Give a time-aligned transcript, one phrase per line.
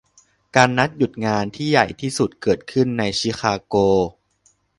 [0.55, 3.75] การนัดหยุดงานที่ใหญ่ที่สุดเกิดขึ้นในชิคาโก